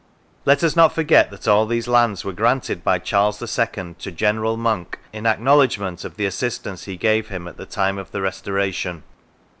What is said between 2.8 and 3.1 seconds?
by